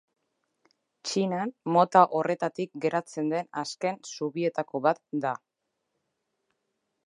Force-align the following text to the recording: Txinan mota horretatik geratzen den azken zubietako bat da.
Txinan 1.09 1.51
mota 1.75 2.01
horretatik 2.19 2.73
geratzen 2.85 3.29
den 3.35 3.53
azken 3.65 4.03
zubietako 4.15 4.85
bat 4.89 5.03
da. 5.27 5.39